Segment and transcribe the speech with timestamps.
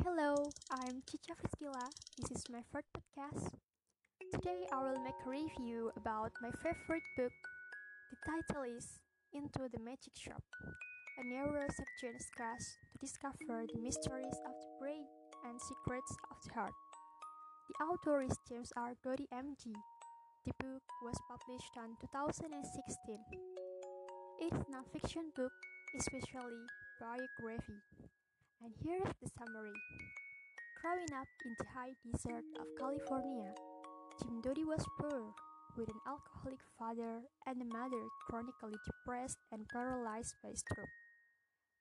[0.00, 1.84] Hello, I'm Chicha Friskila.
[2.16, 3.52] This is my first podcast.
[4.32, 7.36] Today I will make a review about my favorite book.
[8.08, 8.96] The title is
[9.34, 10.40] Into the Magic Shop,
[11.20, 15.04] a neurosurgeon's quest to discover the mysteries of the brain
[15.44, 16.80] and secrets of the heart.
[17.68, 18.94] The author is James R.
[19.04, 19.68] Doty MD.
[20.46, 22.56] The book was published in 2016.
[24.40, 25.52] It is a non-fiction book,
[26.00, 26.64] especially
[26.96, 27.84] biography.
[28.62, 29.72] And here is the summary.
[30.84, 33.56] Growing up in the high desert of California,
[34.20, 35.32] Jim Doty was poor,
[35.76, 40.92] with an alcoholic father and a mother chronically depressed and paralyzed by stroke.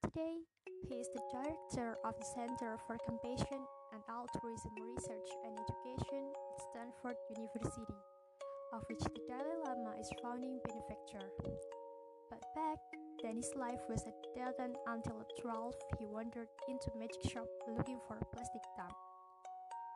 [0.07, 0.39] Today,
[0.87, 3.59] he is the director of the Center for Compassion
[3.91, 7.99] and Altruism Research and Education at Stanford University,
[8.71, 11.27] of which the Dalai Lama is founding benefactor.
[12.31, 12.79] But back
[13.23, 17.23] then his life was a dead end until at 12 he wandered into a magic
[17.31, 18.95] shop looking for a plastic thumb.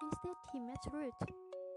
[0.04, 1.22] Instead, he met Ruth,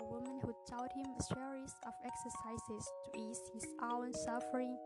[0.00, 4.76] a woman who taught him a series of exercises to ease his own suffering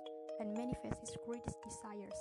[0.41, 2.19] and manifest his greatest desires.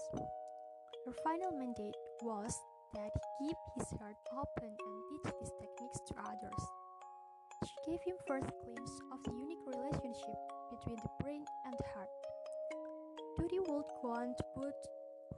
[1.05, 2.55] Her final mandate was
[2.95, 6.63] that he keep his heart open and teach these techniques to others.
[7.65, 10.39] She gave him first glimpse of the unique relationship
[10.71, 12.28] between the brain and heart.
[13.39, 14.75] Doty would on to put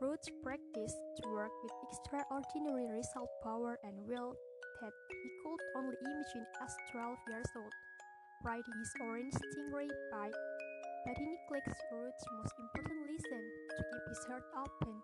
[0.02, 4.34] Ruth's practice to work with extraordinary result power and will
[4.82, 7.76] that he could only imagine as 12 years old,
[8.42, 10.34] riding his orange stingray bike.
[11.06, 14.98] But he neglects Ruth's most important lesson to keep his heart open.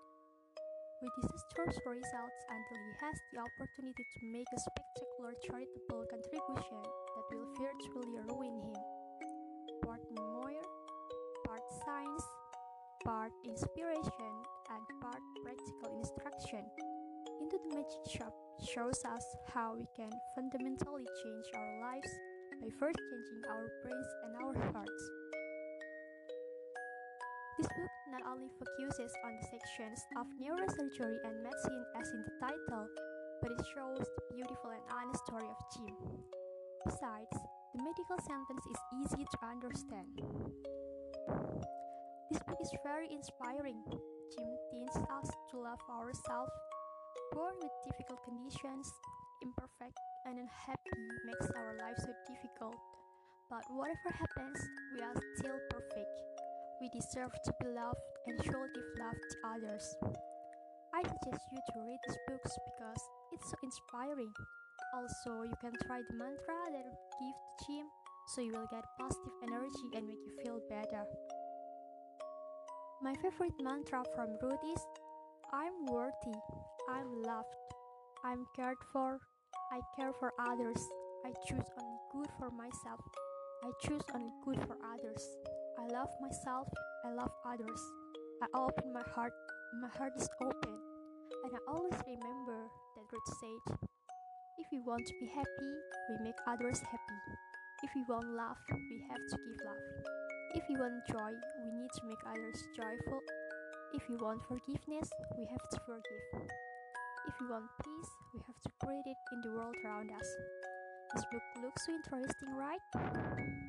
[0.97, 7.29] With disastrous results until he has the opportunity to make a spectacular charitable contribution that
[7.29, 8.81] will virtually ruin him.
[9.85, 10.66] Part science,
[13.07, 14.35] part inspiration,
[14.67, 16.59] and part practical instruction.
[17.39, 19.23] Into the Magic Shop shows us
[19.55, 22.11] how we can fundamentally change our lives
[22.59, 25.03] by first changing our brains and our hearts.
[27.55, 32.35] This book not only focuses on the sections of neurosurgery and medicine as in the
[32.43, 32.91] title,
[33.39, 35.95] but it shows the beautiful and honest story of Jim.
[36.83, 37.39] Besides,
[37.71, 40.11] the medical sentence is easy to understand.
[42.29, 43.79] This book is very inspiring.
[43.87, 46.51] Jim teaches us to love ourselves.
[47.31, 48.91] Born with difficult conditions,
[49.41, 49.95] imperfect
[50.27, 50.91] and unhappy
[51.23, 52.75] makes our life so difficult.
[53.49, 54.59] But whatever happens,
[54.91, 56.15] we are still perfect.
[56.83, 59.85] We deserve to be loved and should give love to others.
[60.91, 63.01] I suggest you to read these books because
[63.31, 64.35] it's so inspiring.
[64.99, 67.87] Also, you can try the mantra that give to Jim
[68.35, 71.07] so you will get positive energy and make you feel better.
[72.99, 74.81] My favorite mantra from Ruth is
[75.53, 76.33] I'm worthy,
[76.89, 77.53] I'm loved,
[78.25, 79.19] I'm cared for,
[79.71, 80.81] I care for others,
[81.23, 82.99] I choose only good for myself,
[83.63, 85.23] I choose only good for others.
[85.77, 86.67] I love myself,
[87.05, 87.81] I love others.
[88.41, 89.33] I open my heart,
[89.79, 90.79] my heart is open.
[91.45, 92.65] And I always remember
[92.95, 93.77] that Ruth said,
[94.57, 95.71] If we want to be happy,
[96.09, 97.21] we make others happy.
[97.83, 100.26] If we want love, we have to give love.
[100.55, 101.31] If we want joy,
[101.63, 103.21] we need to make others joyful.
[103.93, 106.47] If we want forgiveness, we have to forgive.
[107.27, 110.27] If we want peace, we have to create it in the world around us.
[111.15, 113.66] This book looks so interesting, right?